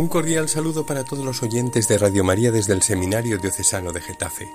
[0.00, 4.00] Un cordial saludo para todos los oyentes de Radio María desde el Seminario Diocesano de
[4.00, 4.48] Getafe.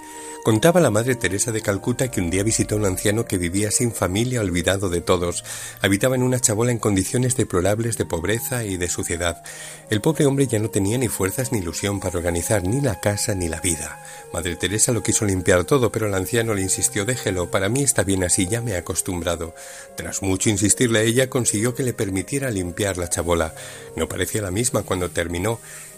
[0.43, 3.69] Contaba la Madre Teresa de Calcuta que un día visitó a un anciano que vivía
[3.69, 5.43] sin familia, olvidado de todos.
[5.81, 9.43] Habitaba en una chabola en condiciones deplorables de pobreza y de suciedad.
[9.91, 13.35] El pobre hombre ya no tenía ni fuerzas ni ilusión para organizar ni la casa
[13.35, 14.03] ni la vida.
[14.33, 18.03] Madre Teresa lo quiso limpiar todo, pero el anciano le insistió déjelo, para mí está
[18.03, 19.53] bien así, ya me he acostumbrado.
[19.95, 23.53] Tras mucho insistirle a ella, consiguió que le permitiera limpiar la chabola.
[23.95, 25.34] No parecía la misma cuando terminó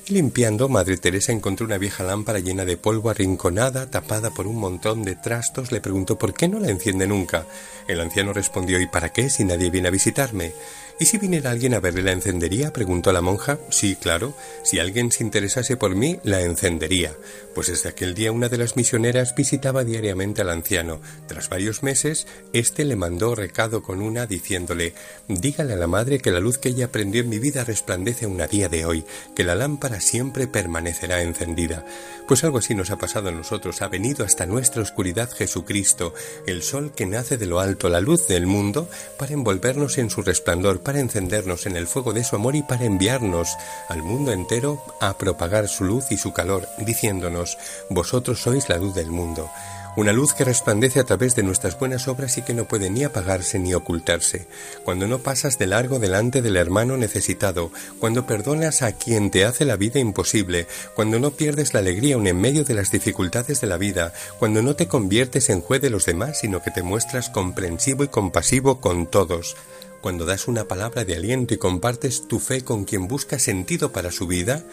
[0.09, 5.03] Limpiando, Madre Teresa encontró una vieja lámpara llena de polvo arrinconada, tapada por un montón
[5.03, 5.73] de trastos.
[5.73, 7.45] Le preguntó por qué no la enciende nunca.
[7.89, 10.53] El anciano respondió ¿Y para qué si nadie viene a visitarme?
[10.99, 12.73] ¿Y si viniera alguien a verle la encendería?
[12.73, 13.59] preguntó la monja.
[13.69, 14.33] Sí, claro.
[14.63, 17.13] Si alguien se interesase por mí, la encendería.
[17.53, 20.99] Pues desde aquel día una de las misioneras visitaba diariamente al anciano.
[21.27, 24.95] Tras varios meses, éste le mandó recado con una diciéndole
[25.27, 28.41] Dígale a la madre que la luz que ella prendió en mi vida resplandece aún
[28.49, 31.85] día de hoy, que la lámpara siempre permanecerá encendida.
[32.27, 33.81] Pues algo así nos ha pasado a nosotros.
[33.81, 36.13] Ha venido hasta nuestra oscuridad Jesucristo,
[36.47, 40.23] el sol que nace de lo alto, la luz del mundo, para envolvernos en su
[40.23, 43.57] resplandor para encendernos en el fuego de su amor y para enviarnos
[43.89, 47.57] al mundo entero a propagar su luz y su calor, diciéndonos,
[47.89, 49.51] vosotros sois la luz del mundo.
[49.97, 53.03] Una luz que resplandece a través de nuestras buenas obras y que no puede ni
[53.03, 54.47] apagarse ni ocultarse.
[54.85, 59.65] Cuando no pasas de largo delante del hermano necesitado, cuando perdonas a quien te hace
[59.65, 63.77] la vida imposible, cuando no pierdes la alegría en medio de las dificultades de la
[63.77, 68.05] vida, cuando no te conviertes en juez de los demás, sino que te muestras comprensivo
[68.05, 69.57] y compasivo con todos,
[70.01, 74.11] cuando das una palabra de aliento y compartes tu fe con quien busca sentido para
[74.11, 74.63] su vida,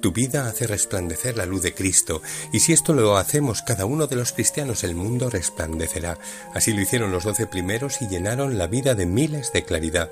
[0.00, 4.06] tu vida hace resplandecer la luz de Cristo, y si esto lo hacemos cada uno
[4.06, 6.18] de los cristianos, el mundo resplandecerá.
[6.54, 10.10] Así lo hicieron los doce primeros y llenaron la vida de miles de claridad.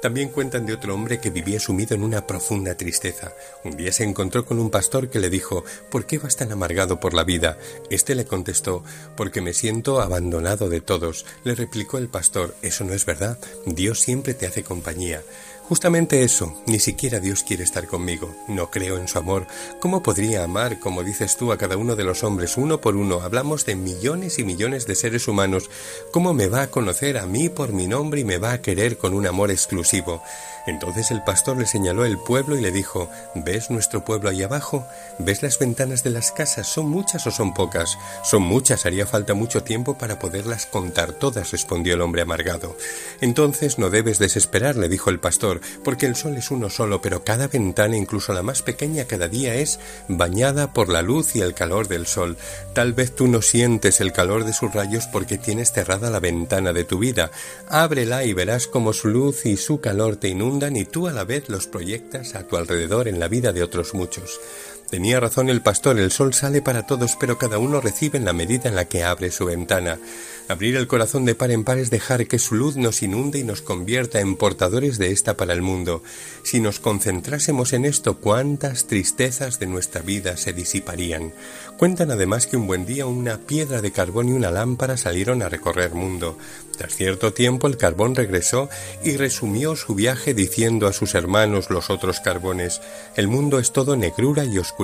[0.00, 3.32] También cuentan de otro hombre que vivía sumido en una profunda tristeza.
[3.64, 7.00] Un día se encontró con un pastor que le dijo ¿Por qué vas tan amargado
[7.00, 7.58] por la vida?
[7.90, 8.82] Este le contestó
[9.16, 11.26] Porque me siento abandonado de todos.
[11.44, 13.38] Le replicó el pastor Eso no es verdad.
[13.66, 15.22] Dios siempre te hace compañía.
[15.70, 19.46] Justamente eso, ni siquiera Dios quiere estar conmigo, no creo en su amor.
[19.78, 23.20] ¿Cómo podría amar, como dices tú, a cada uno de los hombres, uno por uno?
[23.20, 25.70] Hablamos de millones y millones de seres humanos.
[26.10, 28.98] ¿Cómo me va a conocer a mí por mi nombre y me va a querer
[28.98, 30.24] con un amor exclusivo?
[30.66, 34.86] Entonces el pastor le señaló el pueblo y le dijo, ¿ves nuestro pueblo ahí abajo?
[35.18, 36.66] ¿Ves las ventanas de las casas?
[36.66, 37.96] ¿Son muchas o son pocas?
[38.24, 42.76] Son muchas, haría falta mucho tiempo para poderlas contar todas, respondió el hombre amargado.
[43.20, 47.24] Entonces no debes desesperar, le dijo el pastor, porque el sol es uno solo, pero
[47.24, 49.78] cada ventana, incluso la más pequeña cada día, es
[50.08, 52.36] bañada por la luz y el calor del sol.
[52.74, 56.72] Tal vez tú no sientes el calor de sus rayos porque tienes cerrada la ventana
[56.72, 57.30] de tu vida.
[57.68, 61.24] Ábrela y verás cómo su luz y su calor te inundan y tú a la
[61.24, 64.40] vez los proyectas a tu alrededor en la vida de otros muchos.
[64.90, 68.32] Tenía razón el pastor, el sol sale para todos, pero cada uno recibe en la
[68.32, 70.00] medida en la que abre su ventana.
[70.48, 73.44] Abrir el corazón de par en par es dejar que su luz nos inunde y
[73.44, 76.02] nos convierta en portadores de esta para el mundo.
[76.42, 81.32] Si nos concentrásemos en esto, cuántas tristezas de nuestra vida se disiparían.
[81.78, 85.48] Cuentan además que un buen día una piedra de carbón y una lámpara salieron a
[85.48, 86.36] recorrer mundo.
[86.76, 88.70] Tras cierto tiempo el carbón regresó
[89.04, 92.80] y resumió su viaje diciendo a sus hermanos los otros carbones
[93.16, 94.79] El mundo es todo negrura y oscuridad,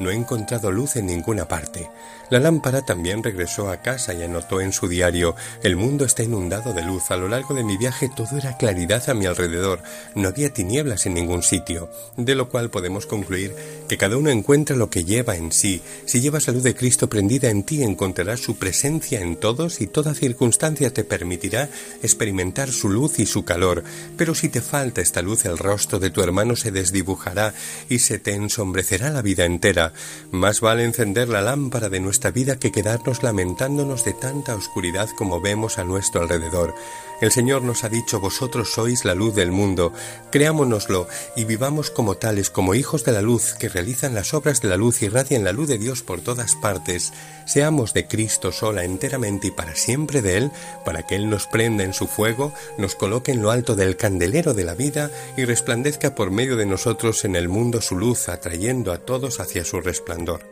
[0.00, 1.88] no he encontrado luz en ninguna parte.
[2.30, 6.72] La lámpara también regresó a casa y anotó en su diario El mundo está inundado
[6.72, 7.10] de luz.
[7.10, 9.82] A lo largo de mi viaje todo era claridad a mi alrededor.
[10.14, 11.90] No había tinieblas en ningún sitio.
[12.16, 13.54] De lo cual podemos concluir
[13.88, 15.82] que cada uno encuentra lo que lleva en sí.
[16.06, 19.88] Si llevas la luz de Cristo prendida en ti, encontrarás su presencia en todos y
[19.88, 21.68] toda circunstancia te permitirá
[22.00, 23.82] experimentar su luz y su calor.
[24.16, 27.54] Pero si te falta esta luz, el rostro de tu hermano se desdibujará
[27.88, 29.92] y se te ensombrecerá la vida entera.
[30.30, 35.40] Más vale encender la lámpara de nuestra vida que quedarnos lamentándonos de tanta oscuridad como
[35.40, 36.74] vemos a nuestro alrededor.
[37.20, 39.92] El Señor nos ha dicho vosotros sois la luz del mundo,
[40.32, 41.06] creámonoslo
[41.36, 44.78] y vivamos como tales, como hijos de la luz, que realizan las obras de la
[44.78, 47.12] luz y radian la luz de Dios por todas partes.
[47.46, 50.50] Seamos de Cristo sola enteramente y para siempre de Él,
[50.84, 54.54] para que Él nos prenda en su fuego, nos coloque en lo alto del candelero
[54.54, 58.92] de la vida y resplandezca por medio de nosotros en el mundo su luz, atrayendo
[58.92, 60.42] a todos hacia su resplandor.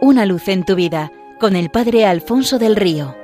[0.00, 3.21] Una luz en tu vida con el Padre Alfonso del Río.